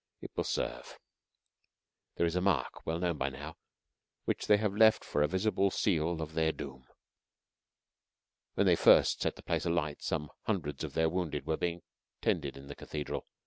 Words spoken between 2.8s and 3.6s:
well known by now,